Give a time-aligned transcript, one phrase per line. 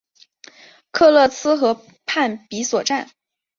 [0.89, 3.11] 克勒兹河畔比索站。